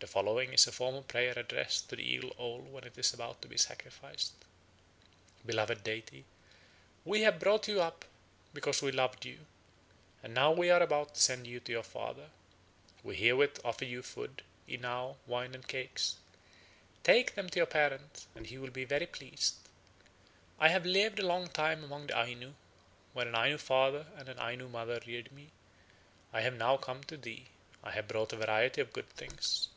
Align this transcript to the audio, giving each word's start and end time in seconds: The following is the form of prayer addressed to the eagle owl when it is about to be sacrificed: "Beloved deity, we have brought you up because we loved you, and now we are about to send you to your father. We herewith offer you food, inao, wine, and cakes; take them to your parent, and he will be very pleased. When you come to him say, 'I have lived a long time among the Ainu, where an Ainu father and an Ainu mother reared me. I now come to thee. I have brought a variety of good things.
The 0.00 0.08
following 0.12 0.52
is 0.52 0.66
the 0.66 0.72
form 0.72 0.96
of 0.96 1.08
prayer 1.08 1.32
addressed 1.34 1.88
to 1.88 1.96
the 1.96 2.02
eagle 2.02 2.36
owl 2.38 2.60
when 2.60 2.84
it 2.84 2.98
is 2.98 3.14
about 3.14 3.40
to 3.40 3.48
be 3.48 3.56
sacrificed: 3.56 4.34
"Beloved 5.46 5.82
deity, 5.82 6.26
we 7.06 7.22
have 7.22 7.38
brought 7.40 7.68
you 7.68 7.80
up 7.80 8.04
because 8.52 8.82
we 8.82 8.92
loved 8.92 9.24
you, 9.24 9.46
and 10.22 10.34
now 10.34 10.52
we 10.52 10.68
are 10.68 10.82
about 10.82 11.14
to 11.14 11.22
send 11.22 11.46
you 11.46 11.58
to 11.60 11.72
your 11.72 11.82
father. 11.82 12.28
We 13.02 13.16
herewith 13.16 13.64
offer 13.64 13.86
you 13.86 14.02
food, 14.02 14.42
inao, 14.68 15.16
wine, 15.26 15.54
and 15.54 15.66
cakes; 15.66 16.16
take 17.02 17.34
them 17.34 17.48
to 17.48 17.60
your 17.60 17.64
parent, 17.66 18.26
and 18.34 18.46
he 18.46 18.58
will 18.58 18.68
be 18.70 18.84
very 18.84 19.06
pleased. 19.06 19.54
When 20.58 20.70
you 20.70 20.74
come 20.76 20.82
to 20.82 20.88
him 20.90 20.96
say, 20.98 20.98
'I 20.98 20.98
have 21.04 21.12
lived 21.14 21.18
a 21.20 21.26
long 21.26 21.48
time 21.48 21.82
among 21.82 22.08
the 22.08 22.20
Ainu, 22.22 22.52
where 23.14 23.26
an 23.26 23.34
Ainu 23.34 23.56
father 23.56 24.06
and 24.16 24.28
an 24.28 24.38
Ainu 24.38 24.68
mother 24.68 25.00
reared 25.06 25.32
me. 25.32 25.48
I 26.30 26.46
now 26.50 26.76
come 26.76 27.02
to 27.04 27.16
thee. 27.16 27.46
I 27.82 27.92
have 27.92 28.06
brought 28.06 28.34
a 28.34 28.36
variety 28.36 28.82
of 28.82 28.92
good 28.92 29.08
things. 29.08 29.70